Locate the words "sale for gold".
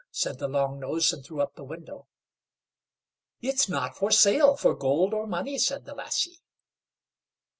4.09-5.13